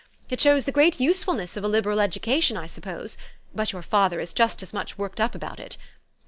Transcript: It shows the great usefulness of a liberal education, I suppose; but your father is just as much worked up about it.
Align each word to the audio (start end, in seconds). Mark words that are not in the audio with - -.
It 0.31 0.41
shows 0.41 0.65
the 0.65 0.71
great 0.71 0.99
usefulness 0.99 1.55
of 1.55 1.63
a 1.63 1.67
liberal 1.67 1.99
education, 1.99 2.57
I 2.57 2.65
suppose; 2.65 3.19
but 3.53 3.71
your 3.71 3.83
father 3.83 4.19
is 4.19 4.33
just 4.33 4.63
as 4.63 4.73
much 4.73 4.97
worked 4.97 5.21
up 5.21 5.35
about 5.35 5.59
it. 5.59 5.77